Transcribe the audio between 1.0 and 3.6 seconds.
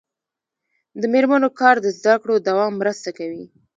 د میرمنو کار د زدکړو دوام مرسته کوي.